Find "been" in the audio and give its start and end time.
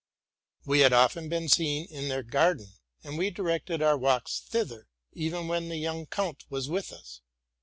1.29-1.47